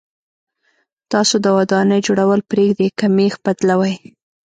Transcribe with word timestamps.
تاسو 1.11 1.35
د 1.45 1.47
ودانۍ 1.57 1.99
جوړول 2.07 2.39
پرېږدئ 2.51 2.89
که 2.99 3.05
مېخ 3.17 3.33
بدلوئ. 3.45 3.93